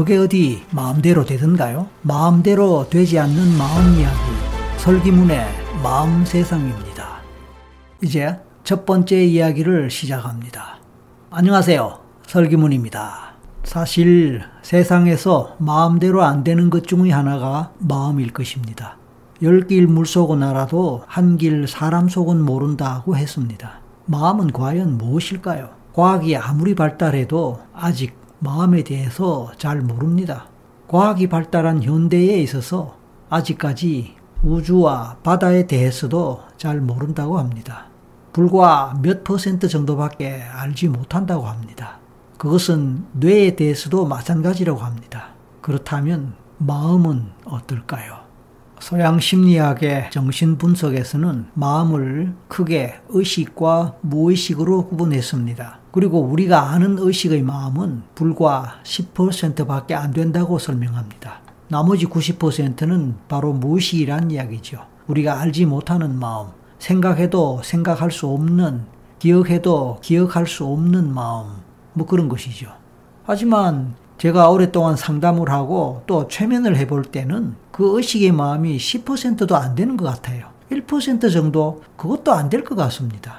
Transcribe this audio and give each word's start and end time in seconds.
그게 0.00 0.16
어디 0.16 0.62
마음대로 0.70 1.26
되던가요? 1.26 1.86
마음대로 2.00 2.88
되지 2.88 3.18
않는 3.18 3.58
마음 3.58 4.00
이야기, 4.00 4.16
설기문의 4.78 5.46
마음 5.82 6.24
세상입니다. 6.24 7.18
이제 8.02 8.38
첫 8.64 8.86
번째 8.86 9.22
이야기를 9.22 9.90
시작합니다. 9.90 10.78
안녕하세요. 11.28 11.98
설기문입니다. 12.26 13.34
사실 13.62 14.40
세상에서 14.62 15.56
마음대로 15.58 16.22
안 16.22 16.44
되는 16.44 16.70
것 16.70 16.86
중의 16.86 17.12
하나가 17.12 17.72
마음일 17.76 18.32
것입니다. 18.32 18.96
열 19.42 19.66
길 19.66 19.86
물속은 19.86 20.42
알아도 20.42 21.04
한 21.08 21.36
길 21.36 21.68
사람 21.68 22.08
속은 22.08 22.40
모른다고 22.40 23.18
했습니다. 23.18 23.80
마음은 24.06 24.52
과연 24.52 24.96
무엇일까요? 24.96 25.68
과학이 25.92 26.38
아무리 26.38 26.74
발달해도 26.74 27.60
아직 27.74 28.18
마음에 28.40 28.82
대해서 28.82 29.52
잘 29.58 29.80
모릅니다. 29.80 30.46
과학이 30.88 31.28
발달한 31.28 31.82
현대에 31.82 32.40
있어서 32.40 32.96
아직까지 33.28 34.16
우주와 34.42 35.18
바다에 35.22 35.66
대해서도 35.66 36.40
잘 36.56 36.80
모른다고 36.80 37.38
합니다. 37.38 37.86
불과 38.32 38.94
몇 39.02 39.22
퍼센트 39.24 39.68
정도밖에 39.68 40.42
알지 40.42 40.88
못한다고 40.88 41.46
합니다. 41.46 41.98
그것은 42.38 43.04
뇌에 43.12 43.56
대해서도 43.56 44.06
마찬가지라고 44.06 44.80
합니다. 44.80 45.34
그렇다면 45.60 46.32
마음은 46.56 47.26
어떨까요? 47.44 48.20
서양 48.78 49.20
심리학의 49.20 50.10
정신 50.10 50.56
분석에서는 50.56 51.48
마음을 51.52 52.34
크게 52.48 52.94
의식과 53.10 53.96
무의식으로 54.00 54.86
구분했습니다. 54.86 55.79
그리고 55.92 56.20
우리가 56.20 56.70
아는 56.70 56.98
의식의 56.98 57.42
마음은 57.42 58.02
불과 58.14 58.76
10%밖에 58.84 59.94
안 59.94 60.12
된다고 60.12 60.58
설명합니다. 60.58 61.40
나머지 61.68 62.06
90%는 62.06 63.16
바로 63.28 63.52
무의식이란 63.52 64.30
이야기죠. 64.30 64.84
우리가 65.06 65.40
알지 65.40 65.66
못하는 65.66 66.16
마음, 66.18 66.48
생각해도 66.78 67.60
생각할 67.64 68.10
수 68.10 68.26
없는, 68.28 68.82
기억해도 69.18 69.98
기억할 70.02 70.46
수 70.46 70.64
없는 70.64 71.12
마음, 71.12 71.46
뭐 71.92 72.06
그런 72.06 72.28
것이죠. 72.28 72.72
하지만 73.24 73.94
제가 74.18 74.50
오랫동안 74.50 74.96
상담을 74.96 75.50
하고 75.50 76.02
또 76.06 76.28
최면을 76.28 76.76
해볼 76.76 77.04
때는 77.06 77.54
그 77.72 77.96
의식의 77.96 78.32
마음이 78.32 78.76
10%도 78.76 79.56
안 79.56 79.74
되는 79.74 79.96
것 79.96 80.04
같아요. 80.04 80.46
1% 80.70 81.32
정도 81.32 81.82
그것도 81.96 82.32
안 82.32 82.48
될 82.48 82.64
것 82.64 82.76
같습니다. 82.76 83.38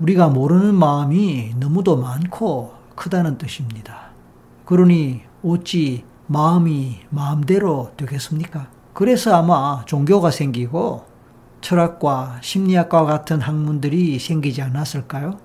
우리가 0.00 0.28
모르는 0.28 0.74
마음이 0.74 1.54
너무도 1.58 1.96
많고 1.96 2.72
크다는 2.94 3.36
뜻입니다. 3.36 4.10
그러니 4.64 5.22
어찌 5.44 6.04
마음이 6.26 6.98
마음대로 7.10 7.90
되겠습니까? 7.96 8.68
그래서 8.92 9.34
아마 9.34 9.84
종교가 9.86 10.30
생기고 10.30 11.04
철학과 11.60 12.38
심리학과 12.42 13.04
같은 13.04 13.40
학문들이 13.40 14.18
생기지 14.18 14.62
않았을까요? 14.62 15.38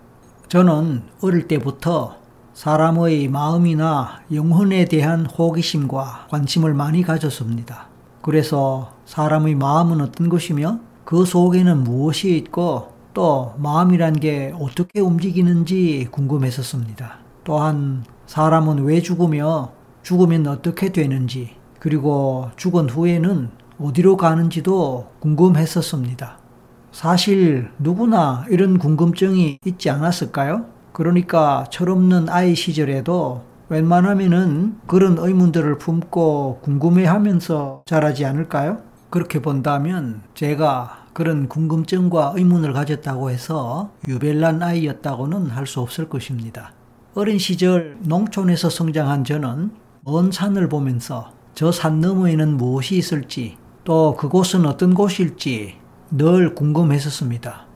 저는 0.50 1.04
어릴 1.22 1.48
때부터 1.48 2.18
사람의 2.54 3.30
마음이나 3.30 4.22
영혼에 4.32 4.86
대한 4.86 5.26
호기심과 5.26 6.28
관심을 6.30 6.76
많이 6.76 7.02
가졌습니다. 7.02 7.88
그래서 8.22 8.94
사람의 9.06 9.56
마음은 9.56 10.02
어떤 10.02 10.30
것이며 10.30 10.80
그 11.04 11.26
속에는 11.26 11.84
무엇이 11.84 12.38
있고 12.38 12.93
또 13.14 13.54
마음이란 13.58 14.20
게 14.20 14.54
어떻게 14.60 15.00
움직이는지 15.00 16.08
궁금했었습니다. 16.12 17.18
또한 17.44 18.04
사람은 18.26 18.84
왜 18.84 19.02
죽으며 19.02 19.72
죽으면 20.02 20.48
어떻게 20.48 20.92
되는지 20.92 21.56
그리고 21.80 22.50
죽은 22.56 22.90
후에는 22.90 23.50
어디로 23.80 24.18
가는지도 24.18 25.08
궁금했었습니다. 25.20 26.38
사실 26.92 27.70
누구나 27.80 28.46
이런 28.50 28.78
궁금증이 28.78 29.60
있지 29.66 29.90
않았을까요? 29.90 30.66
그러니까 30.92 31.66
철없는 31.72 32.30
아이 32.30 32.56
시절에도 32.56 33.42
웬만하면은 33.70 34.78
그런 34.86 35.18
의문들을 35.18 35.80
품고 35.80 36.60
궁금해 36.62 37.06
하면서 37.06 37.82
자라지 37.86 38.26
않을까요? 38.26 38.78
그렇게 39.10 39.42
본다면 39.42 40.22
제가 40.36 41.03
그런 41.14 41.48
궁금증과 41.48 42.34
의문을 42.36 42.74
가졌다고 42.74 43.30
해서 43.30 43.92
유별난 44.08 44.62
아이였다고는 44.64 45.48
할 45.52 45.68
수 45.68 45.80
없을 45.80 46.10
것입니다. 46.10 46.74
어린 47.16 47.38
시절 47.38 47.98
농촌에서 48.02 48.70
성장한 48.70 49.24
저는 49.24 49.72
먼 50.02 50.32
산을 50.32 50.70
보면서 50.70 51.32
저 51.54 51.72
산 51.72 52.02
너머에는 52.02 52.58
무엇이 52.58 52.98
있을지 52.98 53.58
또 53.84 54.16
그곳은 54.16 54.66
어떤 54.66 54.94
곳일지 54.96 55.76
늘 56.10 56.56
궁금했었습니다. 56.56 57.68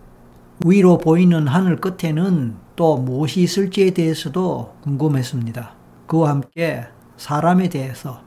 위로 0.65 0.97
보이는 0.97 1.47
하늘 1.47 1.75
끝에는 1.77 2.55
또 2.75 2.97
무엇이 2.97 3.41
있을지에 3.41 3.91
대해서도 3.91 4.73
궁금했습니다. 4.81 5.75
그와 6.07 6.29
함께 6.31 6.85
사람에 7.17 7.69
대해서 7.69 8.21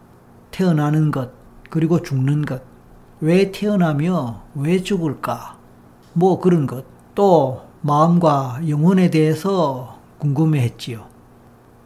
태어나는 0.52 1.10
것, 1.10 1.32
그리고 1.70 2.00
죽는 2.02 2.44
것, 2.44 2.62
왜 3.20 3.52
태어나며 3.52 4.42
왜 4.54 4.82
죽을까, 4.82 5.56
뭐 6.12 6.40
그런 6.40 6.66
것, 6.66 6.84
또 7.14 7.62
마음과 7.82 8.60
영혼에 8.68 9.10
대해서 9.10 9.98
궁금해 10.18 10.60
했지요. 10.60 11.04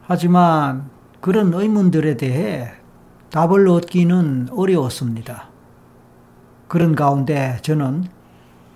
하지만 0.02 0.90
그런 1.20 1.54
의문들에 1.54 2.16
대해 2.16 2.68
답을 3.30 3.68
얻기는 3.68 4.48
어려웠습니다. 4.52 5.48
그런 6.68 6.94
가운데 6.94 7.58
저는 7.62 8.08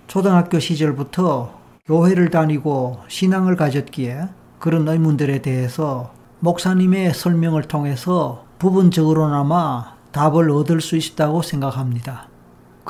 초등학교 0.07 0.59
시절부터 0.59 1.59
교회를 1.85 2.29
다니고 2.29 2.99
신앙을 3.07 3.55
가졌기에 3.55 4.29
그런 4.59 4.87
의문들에 4.87 5.41
대해서 5.41 6.11
목사님의 6.39 7.13
설명을 7.13 7.63
통해서 7.63 8.45
부분적으로나마 8.59 9.95
답을 10.11 10.49
얻을 10.51 10.81
수 10.81 10.95
있다고 10.95 11.41
생각합니다. 11.41 12.28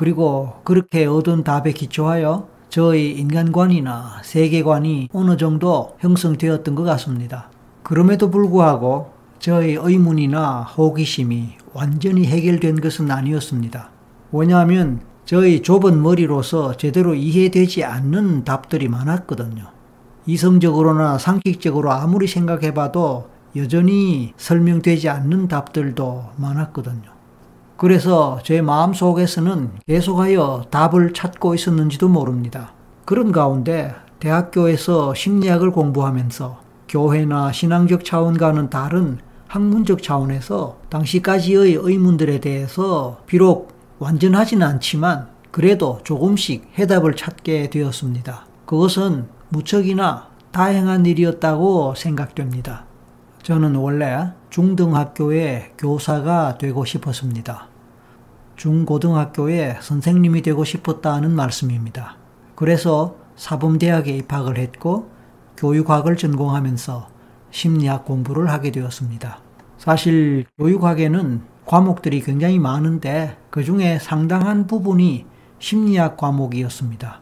그리고 0.00 0.54
그렇게 0.64 1.04
얻은 1.04 1.44
답에 1.44 1.72
기초하여 1.72 2.48
저의 2.70 3.18
인간관이나 3.18 4.22
세계관이 4.24 5.10
어느 5.12 5.36
정도 5.36 5.94
형성되었던 5.98 6.74
것 6.74 6.84
같습니다. 6.84 7.50
그럼에도 7.82 8.30
불구하고 8.30 9.10
저의 9.40 9.74
의문이나 9.74 10.62
호기심이 10.62 11.50
완전히 11.74 12.24
해결된 12.24 12.80
것은 12.80 13.10
아니었습니다. 13.10 13.90
왜냐하면 14.32 15.02
저희 15.26 15.60
좁은 15.60 16.00
머리로서 16.02 16.78
제대로 16.78 17.14
이해되지 17.14 17.84
않는 17.84 18.44
답들이 18.44 18.88
많았거든요. 18.88 19.66
이성적으로나 20.24 21.18
상식적으로 21.18 21.92
아무리 21.92 22.26
생각해봐도 22.26 23.28
여전히 23.54 24.32
설명되지 24.38 25.10
않는 25.10 25.48
답들도 25.48 26.24
많았거든요. 26.36 27.19
그래서 27.80 28.38
제 28.42 28.60
마음 28.60 28.92
속에서는 28.92 29.70
계속하여 29.86 30.66
답을 30.68 31.14
찾고 31.14 31.54
있었는지도 31.54 32.10
모릅니다. 32.10 32.74
그런 33.06 33.32
가운데 33.32 33.94
대학교에서 34.18 35.14
심리학을 35.14 35.70
공부하면서 35.70 36.60
교회나 36.90 37.52
신앙적 37.52 38.04
차원과는 38.04 38.68
다른 38.68 39.16
학문적 39.48 40.02
차원에서 40.02 40.76
당시까지의 40.90 41.72
의문들에 41.80 42.40
대해서 42.40 43.22
비록 43.26 43.72
완전하진 43.98 44.62
않지만 44.62 45.28
그래도 45.50 46.00
조금씩 46.04 46.72
해답을 46.78 47.16
찾게 47.16 47.70
되었습니다. 47.70 48.44
그것은 48.66 49.24
무척이나 49.48 50.28
다행한 50.52 51.06
일이었다고 51.06 51.94
생각됩니다. 51.94 52.84
저는 53.42 53.74
원래 53.76 54.32
중등학교의 54.50 55.72
교사가 55.78 56.58
되고 56.58 56.84
싶었습니다. 56.84 57.68
중고등학교의 58.56 59.78
선생님이 59.80 60.42
되고 60.42 60.64
싶었다는 60.64 61.30
말씀입니다. 61.30 62.16
그래서 62.56 63.16
사범대학에 63.36 64.10
입학을 64.18 64.58
했고 64.58 65.08
교육학을 65.56 66.16
전공하면서 66.16 67.08
심리학 67.50 68.04
공부를 68.04 68.50
하게 68.50 68.70
되었습니다. 68.70 69.38
사실 69.78 70.44
교육학에는 70.58 71.42
과목들이 71.64 72.20
굉장히 72.20 72.58
많은데 72.58 73.36
그 73.50 73.62
중에 73.62 73.98
상당한 73.98 74.66
부분이 74.66 75.26
심리학 75.60 76.16
과목이었습니다. 76.16 77.20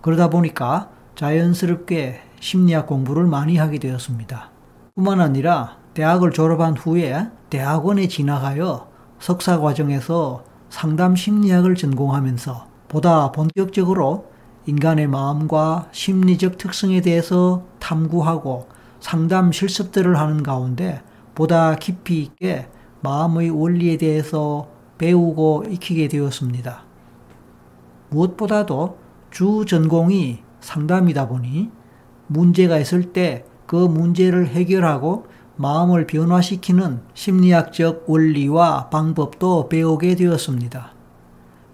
그러다 0.00 0.30
보니까 0.30 0.90
자연스럽게 1.14 2.22
심리학 2.40 2.86
공부를 2.86 3.26
많이 3.26 3.58
하게 3.58 3.78
되었습니다. 3.78 4.50
뿐만 4.94 5.20
아니라 5.20 5.79
대학을 6.00 6.30
졸업한 6.30 6.78
후에 6.78 7.26
대학원에 7.50 8.08
진학하여 8.08 8.88
석사 9.18 9.60
과정에서 9.60 10.44
상담 10.70 11.14
심리학을 11.14 11.74
전공하면서 11.74 12.66
보다 12.88 13.30
본격적으로 13.32 14.24
인간의 14.64 15.08
마음과 15.08 15.88
심리적 15.92 16.56
특성에 16.56 17.02
대해서 17.02 17.64
탐구하고 17.80 18.66
상담 18.98 19.52
실습들을 19.52 20.18
하는 20.18 20.42
가운데 20.42 21.02
보다 21.34 21.74
깊이 21.74 22.22
있게 22.22 22.68
마음의 23.02 23.50
원리에 23.50 23.98
대해서 23.98 24.68
배우고 24.96 25.64
익히게 25.68 26.08
되었습니다. 26.08 26.82
무엇보다도 28.08 28.96
주 29.30 29.66
전공이 29.68 30.38
상담이다 30.60 31.28
보니 31.28 31.70
문제가 32.26 32.78
있을 32.78 33.12
때 33.12 33.44
그 33.70 33.76
문제를 33.76 34.48
해결하고 34.48 35.26
마음을 35.60 36.06
변화시키는 36.06 37.02
심리학적 37.12 38.04
원리와 38.08 38.88
방법도 38.88 39.68
배우게 39.68 40.14
되었습니다. 40.16 40.92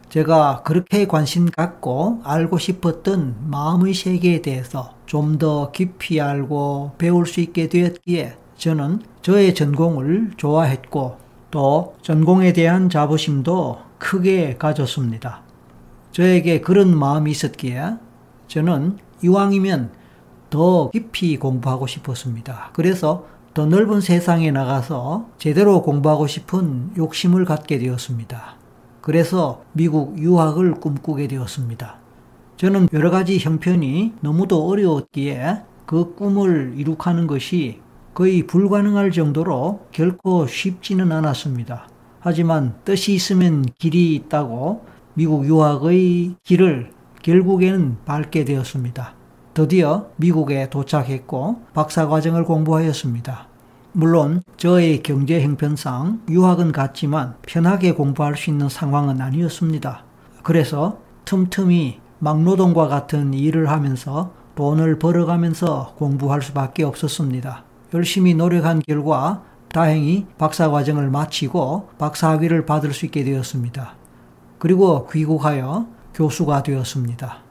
제가 0.08 0.62
그렇게 0.64 1.06
관심 1.06 1.48
갖고 1.48 2.20
알고 2.24 2.58
싶었던 2.58 3.36
마음의 3.48 3.94
세계에 3.94 4.42
대해서 4.42 4.90
좀 5.06 5.38
더 5.38 5.70
깊이 5.70 6.20
알고 6.20 6.94
배울 6.98 7.26
수 7.26 7.40
있게 7.40 7.68
되었기에 7.68 8.36
저는 8.56 9.02
저의 9.22 9.54
전공을 9.54 10.32
좋아했고 10.36 11.18
또 11.52 11.94
전공에 12.02 12.52
대한 12.52 12.90
자부심도 12.90 13.78
크게 13.98 14.56
가졌습니다. 14.56 15.42
저에게 16.10 16.60
그런 16.60 16.98
마음이 16.98 17.30
있었기에 17.30 17.94
저는 18.48 18.98
이왕이면 19.22 19.92
더 20.50 20.90
깊이 20.90 21.36
공부하고 21.36 21.86
싶었습니다. 21.86 22.70
그래서 22.72 23.35
더 23.56 23.64
넓은 23.64 24.02
세상에 24.02 24.50
나가서 24.50 25.30
제대로 25.38 25.80
공부하고 25.80 26.26
싶은 26.26 26.90
욕심을 26.98 27.46
갖게 27.46 27.78
되었습니다. 27.78 28.56
그래서 29.00 29.62
미국 29.72 30.18
유학을 30.18 30.74
꿈꾸게 30.74 31.26
되었습니다. 31.26 31.96
저는 32.58 32.88
여러 32.92 33.10
가지 33.10 33.38
형편이 33.38 34.12
너무도 34.20 34.68
어려웠기에 34.68 35.62
그 35.86 36.14
꿈을 36.14 36.74
이룩하는 36.76 37.26
것이 37.26 37.80
거의 38.12 38.46
불가능할 38.46 39.10
정도로 39.10 39.86
결코 39.90 40.46
쉽지는 40.46 41.10
않았습니다. 41.10 41.88
하지만 42.20 42.74
뜻이 42.84 43.14
있으면 43.14 43.64
길이 43.78 44.14
있다고 44.16 44.84
미국 45.14 45.46
유학의 45.46 46.34
길을 46.44 46.90
결국에는 47.22 47.96
밟게 48.04 48.44
되었습니다. 48.44 49.15
드디어 49.56 50.10
미국에 50.16 50.68
도착했고 50.68 51.62
박사 51.72 52.08
과정을 52.08 52.44
공부하였습니다. 52.44 53.46
물론 53.92 54.42
저의 54.58 55.02
경제 55.02 55.40
형편상 55.40 56.20
유학은 56.28 56.72
갔지만 56.72 57.36
편하게 57.40 57.92
공부할 57.92 58.36
수 58.36 58.50
있는 58.50 58.68
상황은 58.68 59.22
아니었습니다. 59.22 60.04
그래서 60.42 60.98
틈틈이 61.24 62.00
막노동과 62.18 62.88
같은 62.88 63.32
일을 63.32 63.70
하면서 63.70 64.34
돈을 64.56 64.98
벌어가면서 64.98 65.94
공부할 65.96 66.42
수밖에 66.42 66.84
없었습니다. 66.84 67.64
열심히 67.94 68.34
노력한 68.34 68.82
결과 68.86 69.42
다행히 69.68 70.26
박사 70.36 70.68
과정을 70.68 71.08
마치고 71.08 71.88
박사 71.96 72.28
학위를 72.32 72.66
받을 72.66 72.92
수 72.92 73.06
있게 73.06 73.24
되었습니다. 73.24 73.94
그리고 74.58 75.08
귀국하여 75.10 75.86
교수가 76.12 76.62
되었습니다. 76.62 77.45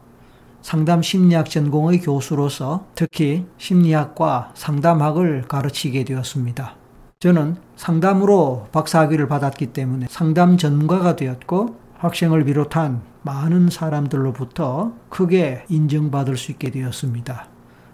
상담 0.65 1.03
심리학 1.03 1.47
전공의 1.47 1.99
교수로서 1.99 2.87
특히 2.95 3.45
심리학과 3.59 4.49
상담학을 4.55 5.43
가르치게 5.47 6.05
되었습니다. 6.05 6.73
저는 7.19 7.57
상담으로 7.75 8.65
박사학위를 8.71 9.27
받았기 9.27 9.67
때문에 9.67 10.07
상담 10.09 10.57
전문가가 10.57 11.15
되었고 11.15 11.75
학생을 11.99 12.45
비롯한 12.45 13.03
많은 13.21 13.69
사람들로부터 13.69 14.93
크게 15.09 15.65
인정받을 15.69 16.35
수 16.35 16.51
있게 16.51 16.71
되었습니다. 16.71 17.47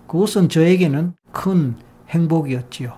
그것은 0.08 0.48
저에게는 0.48 1.16
큰 1.34 1.76
행복이었지요. 2.08 2.94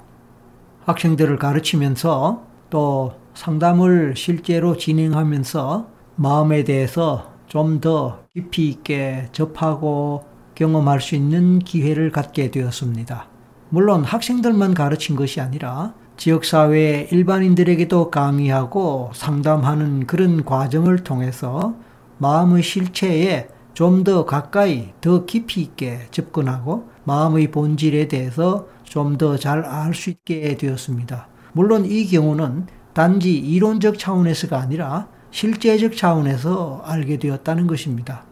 학생들을 0.85 1.39
가르치면서 1.39 2.43
또 2.69 3.13
상담을 3.33 4.13
실제로 4.15 4.77
진행하면서 4.77 5.87
마음에 6.17 6.63
대해서 6.63 7.32
좀 7.47 7.79
더 7.81 8.19
깊이 8.33 8.69
있게 8.69 9.29
접하고 9.31 10.23
경험할 10.55 11.01
수 11.01 11.15
있는 11.15 11.59
기회를 11.59 12.11
갖게 12.11 12.51
되었습니다. 12.51 13.27
물론 13.69 14.03
학생들만 14.03 14.73
가르친 14.73 15.15
것이 15.15 15.41
아니라 15.41 15.93
지역사회 16.17 17.07
일반인들에게도 17.11 18.11
강의하고 18.11 19.11
상담하는 19.15 20.05
그런 20.05 20.45
과정을 20.45 21.03
통해서 21.03 21.73
마음의 22.19 22.63
실체에 22.63 23.47
좀 23.73 24.03
더 24.03 24.25
가까이, 24.25 24.93
더 25.01 25.25
깊이 25.25 25.61
있게 25.61 26.07
접근하고 26.11 26.89
마음의 27.05 27.49
본질에 27.51 28.07
대해서 28.07 28.67
좀 28.83 29.17
더 29.17 29.37
잘 29.37 29.65
알 29.65 29.93
수 29.95 30.11
있게 30.11 30.55
되었습니다. 30.57 31.27
물론 31.53 31.85
이 31.85 32.05
경우는 32.07 32.67
단지 32.93 33.35
이론적 33.35 33.97
차원에서가 33.97 34.59
아니라 34.59 35.07
실제적 35.33 35.97
차원에서 35.97 36.83
알게 36.85 37.17
되었다는 37.17 37.65
것입니다. 37.65 38.23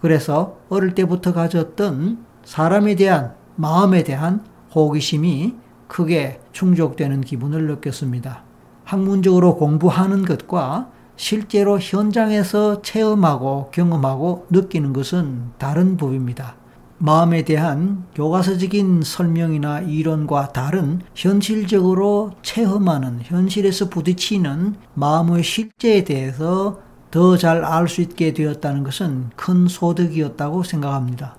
그래서 0.00 0.56
어릴 0.68 0.92
때부터 0.92 1.32
가졌던 1.32 2.18
사람에 2.44 2.96
대한 2.96 3.32
마음에 3.54 4.02
대한 4.02 4.44
호기심이 4.74 5.54
크게 5.86 6.40
충족되는 6.50 7.20
기분을 7.20 7.68
느꼈습니다. 7.68 8.42
학문적으로 8.82 9.54
공부하는 9.54 10.24
것과 10.24 10.90
실제로 11.14 11.78
현장에서 11.78 12.82
체험하고 12.82 13.70
경험하고 13.70 14.46
느끼는 14.50 14.92
것은 14.92 15.52
다른 15.58 15.96
법입니다. 15.96 16.56
마음에 16.98 17.42
대한 17.44 18.06
교과서적인 18.14 19.02
설명이나 19.02 19.80
이론과 19.80 20.48
다른 20.52 21.00
현실적으로 21.14 22.32
체험하는 22.42 23.20
현실에서 23.22 23.88
부딪히는 23.88 24.74
마음의 24.94 25.42
실제에 25.44 26.04
대해서 26.04 26.80
더 27.10 27.36
잘 27.38 27.64
알 27.64 27.88
수 27.88 28.02
있게 28.02 28.34
되었다는 28.34 28.82
것은 28.84 29.30
큰 29.36 29.66
소득이었다고 29.68 30.62
생각합니다. 30.62 31.36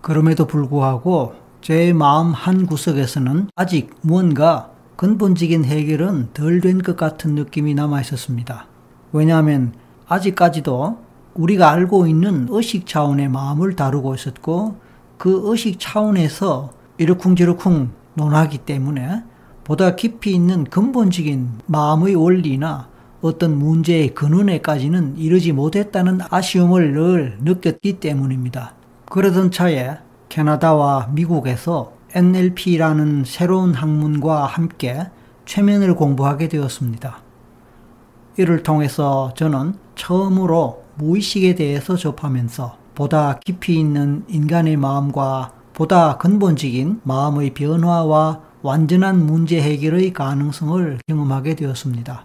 그럼에도 0.00 0.46
불구하고 0.46 1.34
제 1.60 1.92
마음 1.92 2.32
한 2.32 2.66
구석에서는 2.66 3.48
아직 3.56 3.94
무언가 4.02 4.70
근본적인 4.96 5.64
해결은 5.64 6.30
덜 6.32 6.60
된 6.60 6.78
것 6.82 6.96
같은 6.96 7.34
느낌이 7.34 7.74
남아 7.74 8.00
있었습니다. 8.02 8.68
왜냐하면 9.12 9.74
아직까지도 10.06 10.98
우리가 11.36 11.70
알고 11.70 12.06
있는 12.06 12.46
의식 12.50 12.86
차원의 12.86 13.28
마음을 13.28 13.76
다루고 13.76 14.14
있었고 14.14 14.76
그 15.18 15.42
의식 15.44 15.78
차원에서 15.78 16.70
이러쿵저러쿵 16.98 17.90
논하기 18.14 18.58
때문에 18.58 19.22
보다 19.64 19.94
깊이 19.96 20.34
있는 20.34 20.64
근본적인 20.64 21.50
마음의 21.66 22.14
원리나 22.14 22.88
어떤 23.20 23.58
문제의 23.58 24.14
근원에까지는 24.14 25.16
이르지 25.18 25.52
못했다는 25.52 26.20
아쉬움을 26.30 26.92
늘 26.92 27.38
느꼈기 27.40 27.94
때문입니다. 27.94 28.74
그러던 29.10 29.50
차에 29.50 29.98
캐나다와 30.28 31.08
미국에서 31.12 31.92
NLP라는 32.14 33.24
새로운 33.26 33.74
학문과 33.74 34.46
함께 34.46 35.06
최면을 35.44 35.94
공부하게 35.94 36.48
되었습니다. 36.48 37.18
이를 38.36 38.62
통해서 38.62 39.32
저는 39.34 39.74
처음으로 39.94 40.85
무의식에 40.96 41.54
대해서 41.54 41.96
접하면서 41.96 42.76
보다 42.94 43.38
깊이 43.44 43.78
있는 43.78 44.24
인간의 44.28 44.76
마음과 44.76 45.52
보다 45.74 46.16
근본적인 46.16 47.02
마음의 47.04 47.52
변화와 47.54 48.40
완전한 48.62 49.26
문제 49.26 49.60
해결의 49.60 50.12
가능성을 50.12 50.98
경험하게 51.06 51.54
되었습니다. 51.54 52.24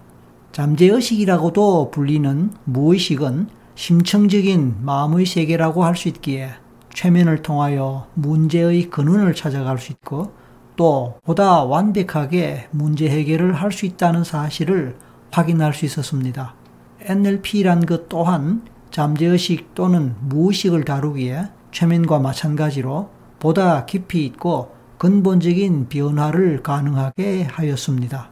잠재의식이라고도 0.54 1.92
불리는 1.92 2.52
무의식은 2.64 3.48
심층적인 3.76 4.78
마음의 4.82 5.26
세계라고 5.26 5.84
할 5.84 5.96
수 5.96 6.08
있기에 6.10 6.52
최면을 6.94 7.42
통하여 7.42 8.08
문제의 8.16 8.90
근원을 8.90 9.34
찾아갈 9.34 9.78
수 9.78 9.92
있고 9.94 10.34
또 10.76 11.16
보다 11.24 11.64
완벽하게 11.64 12.68
문제 12.72 13.10
해결을 13.10 13.54
할 13.54 13.72
수 13.72 13.86
있다는 13.86 14.24
사실을 14.24 14.96
확인할 15.32 15.74
수 15.74 15.86
있었습니다. 15.86 16.56
NLP란 17.06 17.86
것 17.86 18.10
또한 18.10 18.62
잠재의식 18.92 19.74
또는 19.74 20.16
무의식을 20.22 20.84
다루기에 20.84 21.46
최면과 21.72 22.20
마찬가지로 22.20 23.10
보다 23.40 23.86
깊이 23.86 24.26
있고 24.26 24.76
근본적인 24.98 25.88
변화를 25.90 26.62
가능하게 26.62 27.44
하였습니다. 27.44 28.30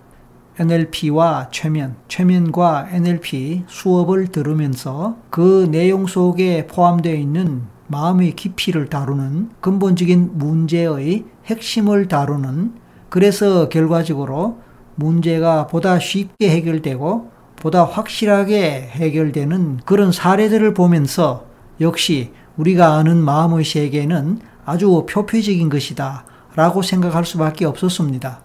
NLP와 0.59 1.49
최면, 1.51 1.95
최면과 2.09 2.89
NLP 2.91 3.63
수업을 3.67 4.27
들으면서 4.27 5.15
그 5.29 5.67
내용 5.71 6.05
속에 6.05 6.67
포함되어 6.67 7.15
있는 7.15 7.63
마음의 7.87 8.35
깊이를 8.35 8.89
다루는 8.89 9.49
근본적인 9.61 10.31
문제의 10.33 11.25
핵심을 11.45 12.07
다루는 12.07 12.73
그래서 13.09 13.69
결과적으로 13.69 14.59
문제가 14.95 15.65
보다 15.65 15.97
쉽게 15.97 16.49
해결되고 16.49 17.38
보다 17.59 17.83
확실하게 17.83 18.89
해결되는 18.91 19.81
그런 19.85 20.11
사례들을 20.11 20.73
보면서 20.73 21.45
역시 21.81 22.31
우리가 22.57 22.95
아는 22.95 23.17
마음의 23.17 23.63
세계는 23.63 24.39
아주 24.65 25.05
표피적인 25.09 25.69
것이다 25.69 26.25
라고 26.55 26.81
생각할 26.81 27.25
수밖에 27.25 27.65
없었습니다. 27.65 28.41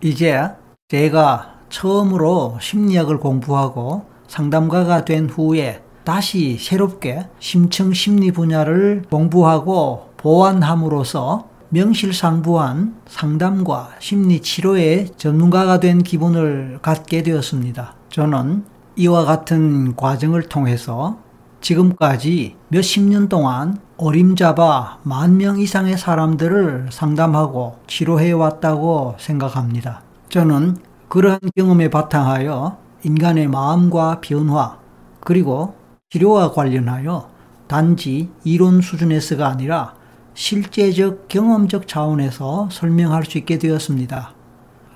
이제 0.00 0.42
제가 0.88 1.54
처음으로 1.68 2.58
심리학을 2.60 3.18
공부하고 3.18 4.06
상담가가 4.26 5.04
된 5.04 5.28
후에 5.28 5.82
다시 6.04 6.56
새롭게 6.58 7.26
심층 7.38 7.92
심리 7.92 8.32
분야를 8.32 9.02
공부하고 9.10 10.10
보완함으로써 10.16 11.48
명실상부한 11.70 12.96
상담과 13.06 13.90
심리 13.98 14.40
치료의 14.40 15.10
전문가가 15.18 15.80
된 15.80 16.02
기분을 16.02 16.78
갖게 16.80 17.22
되었습니다. 17.22 17.97
저는 18.10 18.64
이와 18.96 19.24
같은 19.24 19.94
과정을 19.96 20.48
통해서 20.48 21.18
지금까지 21.60 22.56
몇십 22.68 23.02
년 23.04 23.28
동안 23.28 23.78
어림잡아 23.96 24.98
만 25.02 25.36
명 25.36 25.58
이상의 25.58 25.98
사람들을 25.98 26.88
상담하고 26.90 27.78
치료해 27.86 28.32
왔다고 28.32 29.16
생각합니다. 29.18 30.02
저는 30.28 30.76
그러한 31.08 31.40
경험에 31.56 31.90
바탕하여 31.90 32.78
인간의 33.04 33.48
마음과 33.48 34.20
변화 34.20 34.78
그리고 35.20 35.74
치료와 36.10 36.52
관련하여 36.52 37.28
단지 37.66 38.30
이론 38.44 38.80
수준에서가 38.80 39.46
아니라 39.46 39.94
실제적 40.34 41.28
경험적 41.28 41.86
차원에서 41.88 42.68
설명할 42.70 43.24
수 43.24 43.38
있게 43.38 43.58
되었습니다. 43.58 44.32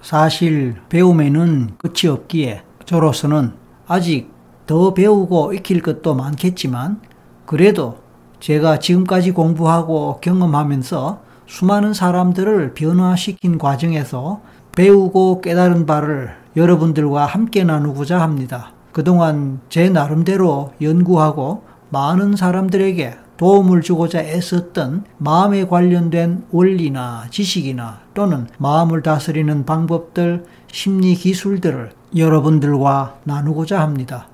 사실 0.00 0.76
배움에는 0.88 1.76
끝이 1.78 2.10
없기에 2.10 2.62
저로서는 2.92 3.52
아직 3.88 4.30
더 4.66 4.92
배우고 4.92 5.54
익힐 5.54 5.80
것도 5.80 6.14
많겠지만 6.14 7.00
그래도 7.46 7.96
제가 8.38 8.80
지금까지 8.80 9.30
공부하고 9.32 10.20
경험하면서 10.20 11.20
수많은 11.46 11.94
사람들을 11.94 12.74
변화시킨 12.74 13.56
과정에서 13.56 14.42
배우고 14.76 15.40
깨달은 15.40 15.86
바를 15.86 16.34
여러분들과 16.54 17.24
함께 17.24 17.64
나누고자 17.64 18.20
합니다. 18.20 18.72
그동안 18.92 19.60
제 19.70 19.88
나름대로 19.88 20.72
연구하고 20.82 21.62
많은 21.88 22.36
사람들에게 22.36 23.14
도움을 23.36 23.82
주고자 23.82 24.20
애썼던 24.20 25.04
마음에 25.18 25.66
관련된 25.66 26.44
원리나 26.52 27.24
지식이나 27.30 28.00
또는 28.14 28.46
마음을 28.58 29.02
다스리는 29.02 29.64
방법들, 29.64 30.44
심리 30.70 31.14
기술들을 31.14 31.90
여러분들과 32.16 33.16
나누고자 33.24 33.80
합니다. 33.80 34.28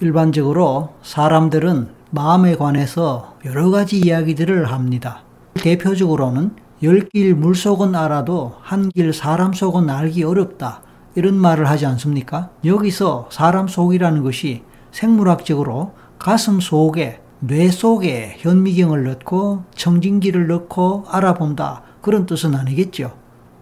일반적으로 0.00 0.94
사람들은 1.02 1.88
마음에 2.10 2.56
관해서 2.56 3.34
여러 3.44 3.70
가지 3.70 3.98
이야기들을 3.98 4.70
합니다. 4.72 5.22
대표적으로는 5.54 6.52
열길 6.82 7.34
물속은 7.34 7.94
알아도 7.94 8.54
한 8.60 8.88
길 8.94 9.12
사람 9.12 9.52
속은 9.52 9.88
알기 9.88 10.24
어렵다. 10.24 10.82
이런 11.14 11.34
말을 11.36 11.68
하지 11.68 11.86
않습니까? 11.86 12.50
여기서 12.64 13.28
사람 13.30 13.68
속이라는 13.68 14.22
것이 14.22 14.62
생물학적으로 14.90 15.92
가슴 16.18 16.60
속에 16.60 17.20
뇌 17.46 17.68
속에 17.68 18.36
현미경을 18.38 19.04
넣고 19.04 19.64
청진기를 19.74 20.46
넣고 20.46 21.04
알아본다. 21.08 21.82
그런 22.00 22.24
뜻은 22.24 22.54
아니겠죠. 22.54 23.12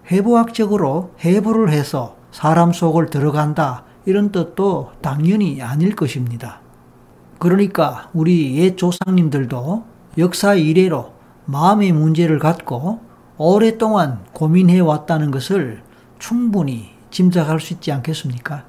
해부학적으로 0.09 1.11
해부를 1.25 1.73
해서 1.73 2.15
사람 2.31 2.73
속을 2.73 3.07
들어간다. 3.07 3.83
이런 4.07 4.31
뜻도 4.31 4.93
당연히 5.01 5.61
아닐 5.63 5.97
것입니다. 5.97 6.61
그러니까 7.41 8.09
우리 8.15 8.57
옛 8.59 8.77
조상님들도 8.77 9.85
역사 10.19 10.55
이래로 10.55 11.13
마음의 11.47 11.91
문제를 11.91 12.39
갖고 12.39 13.01
오랫동안 13.37 14.21
고민해 14.33 14.79
왔다는 14.79 15.33
것을 15.33 15.83
충분히 16.21 16.91
짐작할 17.11 17.59
수 17.59 17.73
있지 17.75 17.91
않겠습니까? 17.91 18.65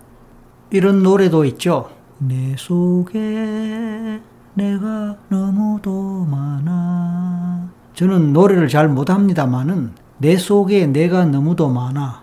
이런 0.72 1.04
노래도 1.04 1.46
있죠. 1.46 1.92
내 2.18 2.56
속에 2.58 4.33
내가 4.56 5.16
너무도 5.30 6.26
많아. 6.30 7.70
저는 7.96 8.34
노래를 8.34 8.68
잘 8.70 8.88
못합니다만은 8.88 9.92
내 10.20 10.38
속에 10.38 10.88
내가 10.88 11.26
너무도 11.26 11.70
많아. 11.70 12.22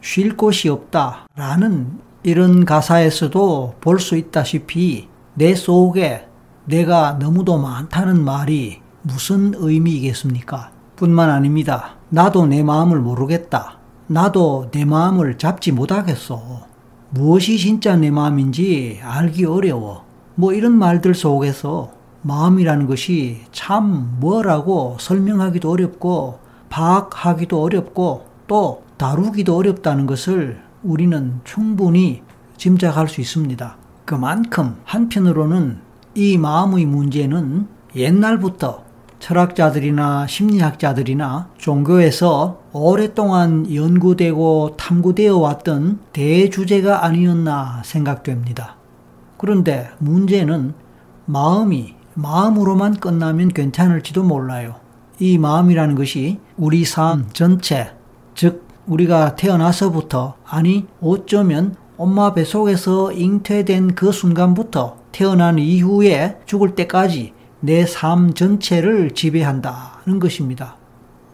쉴 0.00 0.36
곳이 0.36 0.68
없다. 0.68 1.26
라는 1.36 1.98
이런 2.22 2.64
가사에서도 2.64 3.76
볼 3.80 3.98
수 4.00 4.16
있다시피 4.16 5.08
내 5.34 5.54
속에 5.54 6.26
내가 6.64 7.12
너무도 7.12 7.58
많다는 7.58 8.24
말이 8.24 8.80
무슨 9.02 9.54
의미이겠습니까? 9.56 10.70
뿐만 10.96 11.30
아닙니다. 11.30 11.94
나도 12.10 12.46
내 12.46 12.62
마음을 12.62 12.98
모르겠다. 12.98 13.78
나도 14.08 14.68
내 14.72 14.84
마음을 14.84 15.38
잡지 15.38 15.72
못하겠어. 15.72 16.66
무엇이 17.10 17.58
진짜 17.58 17.96
내 17.96 18.10
마음인지 18.10 19.00
알기 19.02 19.44
어려워. 19.44 20.04
뭐 20.34 20.52
이런 20.52 20.72
말들 20.72 21.14
속에서 21.14 21.92
마음이라는 22.22 22.86
것이 22.86 23.40
참 23.52 24.16
뭐라고 24.20 24.96
설명하기도 25.00 25.70
어렵고 25.70 26.38
파악하기도 26.68 27.62
어렵고 27.62 28.26
또 28.46 28.82
다루기도 28.96 29.56
어렵다는 29.56 30.06
것을 30.06 30.60
우리는 30.82 31.40
충분히 31.44 32.22
짐작할 32.56 33.08
수 33.08 33.20
있습니다. 33.20 33.76
그만큼 34.04 34.76
한편으로는 34.84 35.78
이 36.14 36.36
마음의 36.36 36.84
문제는 36.86 37.66
옛날부터 37.96 38.84
철학자들이나 39.18 40.26
심리학자들이나 40.26 41.48
종교에서 41.58 42.60
오랫동안 42.72 43.72
연구되고 43.72 44.76
탐구되어 44.76 45.36
왔던 45.36 46.00
대주제가 46.12 47.04
아니었나 47.04 47.82
생각됩니다. 47.84 48.79
그런데 49.40 49.88
문제는 50.00 50.74
마음이 51.24 51.94
마음으로만 52.12 52.96
끝나면 52.96 53.48
괜찮을지도 53.48 54.22
몰라요. 54.22 54.74
이 55.18 55.38
마음이라는 55.38 55.94
것이 55.94 56.40
우리 56.58 56.84
삶 56.84 57.24
전체, 57.32 57.90
즉, 58.34 58.66
우리가 58.86 59.36
태어나서부터, 59.36 60.34
아니, 60.44 60.86
어쩌면 61.00 61.74
엄마 61.96 62.34
뱃속에서 62.34 63.12
잉태된 63.12 63.94
그 63.94 64.12
순간부터 64.12 64.98
태어난 65.10 65.58
이후에 65.58 66.40
죽을 66.44 66.74
때까지 66.74 67.32
내 67.60 67.86
삶 67.86 68.34
전체를 68.34 69.12
지배한다는 69.12 70.18
것입니다. 70.20 70.76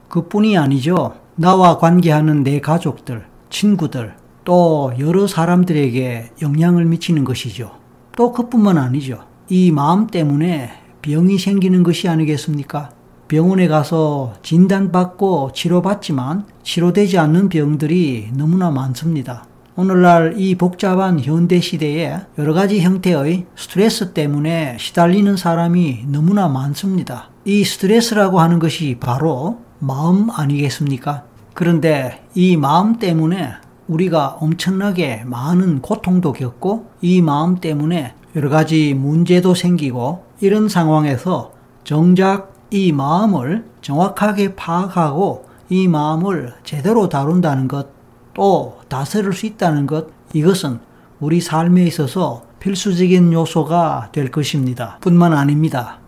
그뿐이 0.09 0.57
아니죠. 0.57 1.17
나와 1.35 1.79
관계하는 1.79 2.45
내 2.45 2.61
가족들, 2.61 3.27
친구들, 3.51 4.15
또 4.45 4.93
여러 5.01 5.27
사람들에게 5.27 6.31
영향을 6.41 6.85
미치는 6.85 7.25
것이죠. 7.25 7.85
또 8.17 8.33
그뿐만 8.33 8.79
아니죠. 8.79 9.19
이 9.49 9.71
마음 9.71 10.09
때문에 10.09 10.71
병이 11.03 11.39
생기는 11.39 11.83
것이 11.83 12.09
아니겠습니까? 12.09 12.91
병원에 13.29 13.69
가서 13.69 14.35
진단받고 14.43 15.53
치료받지만 15.53 16.47
치료되지 16.63 17.19
않는 17.19 17.49
병들이 17.49 18.31
너무나 18.35 18.71
많습니다. 18.71 19.45
오늘날 19.77 20.35
이 20.39 20.55
복잡한 20.55 21.21
현대 21.21 21.61
시대에 21.61 22.17
여러 22.39 22.55
가지 22.55 22.81
형태의 22.81 23.45
스트레스 23.55 24.15
때문에 24.15 24.79
시달리는 24.81 25.37
사람이 25.37 26.07
너무나 26.09 26.49
많습니다. 26.49 27.29
이 27.45 27.63
스트레스라고 27.65 28.41
하는 28.41 28.59
것이 28.59 28.97
바로 28.99 29.59
마음 29.79 30.31
아니겠습니까? 30.31 31.25
그런데 31.53 32.23
이 32.35 32.57
마음 32.57 32.99
때문에 32.99 33.53
우리가 33.88 34.38
엄청나게 34.40 35.25
많은 35.26 35.81
고통도 35.81 36.33
겪고 36.33 36.87
이 37.00 37.23
마음 37.23 37.57
때문에 37.57 38.14
여러 38.35 38.49
가지 38.49 38.95
문제도 38.95 39.55
생기고 39.55 40.25
이런 40.40 40.69
상황에서 40.69 41.52
정작 41.85 42.52
이 42.71 42.93
마음을 42.93 43.64
정확하게 43.81 44.57
파악하고 44.57 45.47
이 45.69 45.88
마음을 45.88 46.55
제대로 46.64 47.09
다룬다는 47.09 47.69
것 47.69 47.97
또 48.37 48.78
다스릴 48.88 49.33
수 49.33 49.47
있다는 49.47 49.87
것, 49.87 50.09
이것은 50.35 50.78
우리 51.21 51.40
삶에 51.40 51.85
있어서 51.85 52.43
필수적인 52.61 53.33
요소가 53.33 54.11
될 54.12 54.31
것입니다. 54.31 54.99
뿐만 55.00 55.33
아닙니다. 55.33 56.00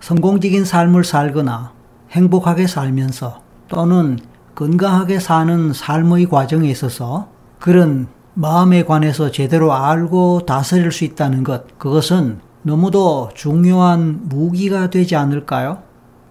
성공적인 0.00 0.64
삶을 0.64 1.04
살거나 1.04 1.72
행복하게 2.12 2.66
살면서 2.66 3.42
또는 3.68 4.18
건강하게 4.56 5.20
사는 5.20 5.74
삶의 5.74 6.30
과정에 6.30 6.70
있어서 6.70 7.28
그런 7.60 8.06
마음에 8.32 8.84
관해서 8.84 9.30
제대로 9.30 9.74
알고 9.74 10.46
다스릴 10.46 10.92
수 10.92 11.04
있다는 11.04 11.44
것, 11.44 11.78
그것은 11.78 12.40
너무도 12.62 13.30
중요한 13.34 14.20
무기가 14.24 14.88
되지 14.88 15.14
않을까요? 15.14 15.82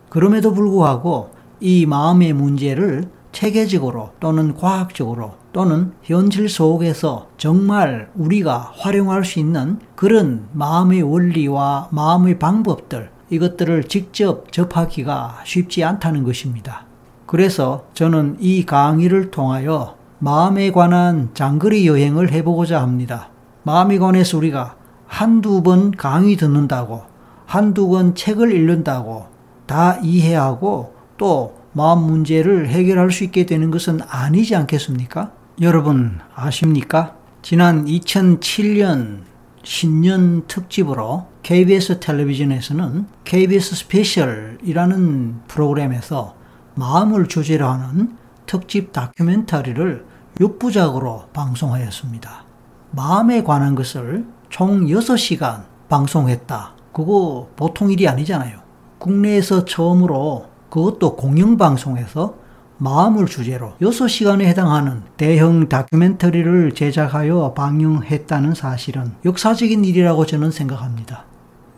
그럼에도 0.09 0.53
불구하고 0.53 1.29
이 1.59 1.85
마음의 1.85 2.33
문제를 2.33 3.09
체계적으로 3.31 4.09
또는 4.19 4.55
과학적으로 4.55 5.35
또는 5.53 5.93
현실 6.01 6.49
속에서 6.49 7.27
정말 7.37 8.09
우리가 8.15 8.73
활용할 8.75 9.23
수 9.23 9.37
있는 9.39 9.79
그런 9.95 10.47
마음의 10.53 11.03
원리와 11.03 11.89
마음의 11.91 12.39
방법들 12.39 13.11
이것들을 13.29 13.83
직접 13.83 14.51
접하기가 14.51 15.41
쉽지 15.43 15.83
않다는 15.83 16.23
것입니다. 16.23 16.84
그래서 17.25 17.85
저는 17.93 18.37
이 18.39 18.65
강의를 18.65 19.31
통하여 19.31 19.95
마음에 20.19 20.71
관한 20.71 21.29
장거리 21.33 21.87
여행을 21.87 22.31
해보고자 22.31 22.81
합니다. 22.81 23.29
마음에 23.63 23.97
관해서 23.97 24.37
우리가 24.37 24.75
한두 25.07 25.63
번 25.63 25.91
강의 25.91 26.35
듣는다고, 26.35 27.03
한두 27.45 27.87
권 27.89 28.15
책을 28.15 28.51
읽는다고 28.51 29.27
다 29.65 29.97
이해하고 30.01 30.93
또 31.17 31.55
마음 31.73 32.03
문제를 32.03 32.69
해결할 32.69 33.11
수 33.11 33.23
있게 33.23 33.45
되는 33.45 33.71
것은 33.71 33.99
아니지 34.07 34.55
않겠습니까? 34.55 35.31
여러분 35.61 36.19
아십니까? 36.33 37.15
지난 37.41 37.85
2007년 37.85 39.19
신년 39.63 40.45
특집으로 40.47 41.25
KBS 41.43 41.99
텔레비전에서는 41.99 43.07
KBS 43.23 43.75
스페셜이라는 43.75 45.41
프로그램에서 45.47 46.35
마음을 46.75 47.27
주제로 47.27 47.67
하는 47.67 48.17
특집 48.45 48.91
다큐멘터리를 48.91 50.05
6부작으로 50.39 51.31
방송하였습니다. 51.31 52.43
마음에 52.91 53.43
관한 53.43 53.75
것을 53.75 54.25
총 54.49 54.85
6시간 54.85 55.63
방송했다. 55.89 56.73
그거 56.93 57.49
보통 57.55 57.91
일이 57.91 58.07
아니잖아요. 58.07 58.59
국내에서 58.99 59.65
처음으로 59.65 60.45
그것도 60.69 61.15
공영방송에서 61.15 62.35
마음을 62.77 63.25
주제로 63.27 63.73
6시간에 63.81 64.41
해당하는 64.41 65.03
대형 65.15 65.69
다큐멘터리를 65.69 66.73
제작하여 66.73 67.53
방영했다는 67.55 68.53
사실은 68.53 69.13
역사적인 69.23 69.85
일이라고 69.85 70.25
저는 70.25 70.51
생각합니다. 70.51 71.23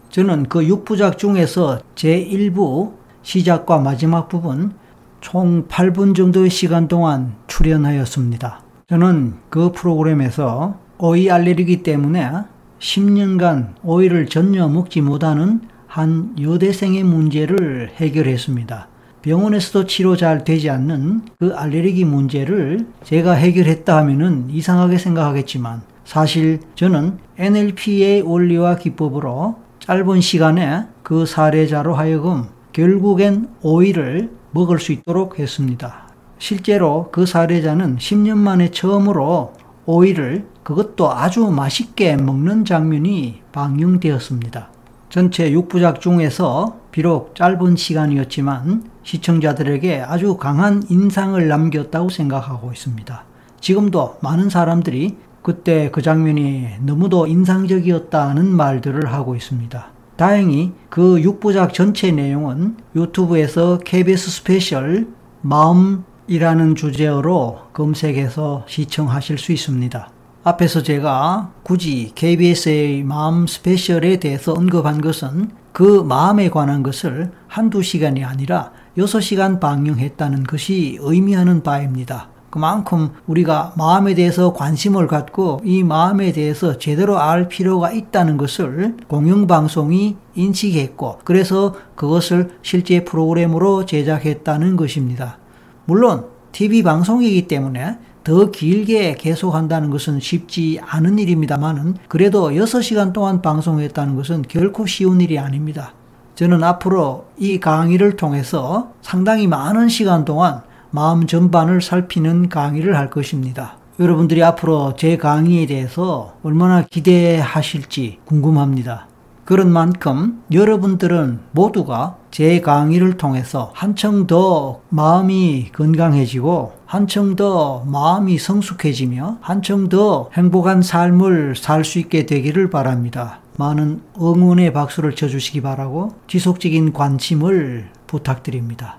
저는 0.10 0.50
그 0.50 0.62
6부작 0.62 1.20
중에서 1.20 1.80
제1부 1.96 2.94
시작과 3.22 3.80
마지막 3.80 4.30
부분 4.30 4.74
총 5.21 5.67
8분 5.67 6.15
정도의 6.15 6.50
시간 6.50 6.88
동안 6.88 7.36
출연하였습니다. 7.47 8.62
저는 8.88 9.33
그 9.50 9.71
프로그램에서 9.71 10.79
오이 11.00 11.29
알레르기 11.29 11.83
때문에 11.83 12.31
10년간 12.79 13.75
오이를 13.83 14.27
전혀 14.27 14.67
먹지 14.67 15.01
못하는 15.01 15.62
한 15.88 16.36
여대생의 16.39 17.03
문제를 17.03 17.91
해결했습니다. 17.95 18.88
병원에서도 19.21 19.88
치료 19.88 20.15
잘 20.15 20.43
되지 20.43 20.69
않는 20.69 21.24
그 21.39 21.53
알레르기 21.55 22.05
문제를 22.05 22.88
제가 23.03 23.33
해결했다 23.33 23.97
하면은 23.97 24.50
이상하게 24.50 24.97
생각하겠지만 24.97 25.81
사실 26.05 26.59
저는 26.75 27.17
NLP의 27.38 28.21
원리와 28.21 28.77
기법으로 28.77 29.57
짧은 29.79 30.21
시간에 30.21 30.83
그 31.03 31.25
사례자로 31.25 31.95
하여금 31.95 32.45
결국엔 32.71 33.50
오이를 33.62 34.29
먹을 34.57 34.79
수 34.79 34.91
있도록 34.91 35.37
했습니다. 35.37 36.07
실제로 36.39 37.09
그 37.11 37.27
사례자는 37.27 37.97
10년 37.97 38.37
만에 38.37 38.71
처음으로 38.71 39.53
오이를 39.85 40.47
그것도 40.63 41.11
아주 41.11 41.45
맛있게 41.45 42.15
먹는 42.15 42.65
장면이 42.65 43.43
방영되었습니다. 43.51 44.69
전체 45.09 45.51
6부작 45.51 46.01
중에서 46.01 46.79
비록 46.91 47.35
짧은 47.35 47.75
시간이었지만 47.75 48.89
시청자들에게 49.03 50.01
아주 50.01 50.37
강한 50.37 50.83
인상을 50.89 51.47
남겼다고 51.47 52.09
생각하고 52.09 52.72
있습니다. 52.72 53.24
지금도 53.61 54.17
많은 54.22 54.50
사람들이 54.50 55.17
그때 55.43 55.91
그 55.91 56.01
장면이 56.01 56.67
너무도 56.81 57.27
인상적이었다는 57.27 58.48
말들을 58.48 59.13
하고 59.13 59.35
있습니다. 59.35 59.97
다행히 60.18 60.74
그 60.90 61.18
6부작 61.18 61.74
전체 61.74 62.12
내용은 62.12 62.75
유튜브에서 62.96 63.77
KBS 63.77 64.32
스페셜 64.32 65.08
마음이라는 65.42 66.75
주제어로 66.75 67.60
검색해서 67.74 68.66
시청하실 68.68 69.38
수 69.38 69.51
있습니다. 69.51 70.10
앞에서 70.44 70.82
제가 70.82 71.51
굳이 71.62 72.12
KBS의 72.16 73.03
마음 73.03 73.46
스페셜에 73.46 74.18
대해서 74.18 74.53
언급한 74.53 75.01
것은 75.01 75.51
그 75.72 76.01
마음에 76.01 76.50
관한 76.50 76.82
것을 76.82 77.32
한두 77.48 77.84
시간이 77.84 78.24
아니라 78.24 78.72
6시간 78.98 79.60
방영했다는 79.60 80.46
것이 80.46 80.98
의미하는 81.00 81.62
바입니다. 81.62 82.30
그만큼 82.57 83.11
우리가 83.27 83.74
마음에 83.77 84.15
대해서 84.15 84.51
관심을 84.51 85.05
갖고 85.05 85.61
이 85.63 85.83
마음에 85.83 86.31
대해서 86.31 86.79
제대로 86.79 87.20
알 87.20 87.48
필요가 87.48 87.91
있다는 87.91 88.35
것을 88.37 88.98
공영방송이 89.07 90.17
인식했고 90.33 91.20
그래서 91.24 91.75
그것을 91.93 92.57
실제 92.63 93.03
프로그램으로 93.03 93.85
제작했다는 93.85 94.75
것입니다. 94.75 95.37
물론 95.85 96.25
TV 96.51 96.81
방송이기 96.81 97.48
때문에 97.48 98.00
더 98.24 98.50
길게 98.50 99.17
계속한다는 99.20 99.91
것은 99.91 100.20
쉽지 100.20 100.79
않은 100.83 101.20
일입니다만은 101.20 101.98
그래도 102.07 102.50
6시간 102.50 103.13
동안 103.13 103.43
방송했다는 103.43 104.15
것은 104.15 104.41
결코 104.48 104.87
쉬운 104.87 105.22
일이 105.22 105.37
아닙니다. 105.37 105.93
저는 106.33 106.63
앞으로 106.63 107.27
이 107.37 107.59
강의를 107.59 108.15
통해서 108.15 108.93
상당히 109.03 109.46
많은 109.46 109.89
시간 109.89 110.25
동안 110.25 110.63
마음 110.91 111.27
전반을 111.27 111.81
살피는 111.81 112.50
강의를 112.50 112.97
할 112.97 113.09
것입니다. 113.09 113.77
여러분들이 114.00 114.43
앞으로 114.43 114.95
제 114.95 115.17
강의에 115.17 115.65
대해서 115.65 116.35
얼마나 116.43 116.83
기대하실지 116.83 118.19
궁금합니다. 118.25 119.07
그런 119.43 119.71
만큼 119.71 120.43
여러분들은 120.51 121.39
모두가 121.51 122.17
제 122.31 122.59
강의를 122.59 123.15
통해서 123.15 123.71
한층 123.73 124.27
더 124.27 124.81
마음이 124.89 125.69
건강해지고 125.73 126.73
한층 126.85 127.37
더 127.37 127.83
마음이 127.85 128.37
성숙해지며 128.37 129.37
한층 129.39 129.87
더 129.87 130.29
행복한 130.33 130.81
삶을 130.81 131.55
살 131.55 131.85
수 131.85 131.97
있게 132.00 132.25
되기를 132.25 132.69
바랍니다. 132.69 133.39
많은 133.57 134.01
응원의 134.21 134.73
박수를 134.73 135.15
쳐주시기 135.15 135.61
바라고 135.61 136.09
지속적인 136.27 136.91
관심을 136.91 137.89
부탁드립니다. 138.05 138.97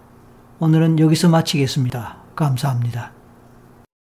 오늘은 0.61 0.99
여기서 0.99 1.29
마치겠습니다. 1.29 2.16
감사합니다. 2.35 3.18